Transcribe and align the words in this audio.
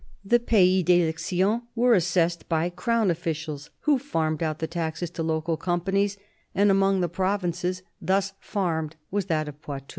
The 0.25 0.39
pays 0.39 0.83
d'election 0.83 1.61
were 1.75 1.93
assessed 1.93 2.49
by 2.49 2.71
crown 2.71 3.11
officials, 3.11 3.69
who 3.81 3.99
farmed 3.99 4.41
out 4.41 4.57
the 4.57 4.65
taxes 4.65 5.11
to 5.11 5.21
local 5.21 5.57
companies; 5.57 6.17
and 6.55 6.71
among 6.71 7.01
the 7.01 7.07
provinces 7.07 7.83
thus 8.01 8.33
farmed 8.39 8.95
was 9.11 9.27
that 9.27 9.47
of 9.47 9.61
Poitou. 9.61 9.85